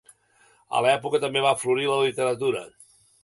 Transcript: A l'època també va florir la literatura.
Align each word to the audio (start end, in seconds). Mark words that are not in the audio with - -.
A 0.77 0.81
l'època 0.85 1.19
també 1.25 1.43
va 1.45 1.53
florir 1.65 1.87
la 1.91 1.99
literatura. 2.07 2.65